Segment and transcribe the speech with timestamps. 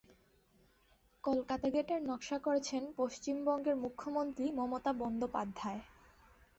[1.23, 5.81] কলকাতা গেটের নকশা করেছেন পশ্চিমবঙ্গের মুখ্যমন্ত্রী মমতা বন্দ্যোপাধ্যায়।